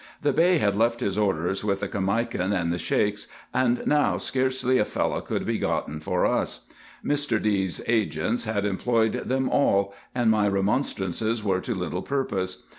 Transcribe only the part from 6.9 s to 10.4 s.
Air. D.*s agents had employed them all, and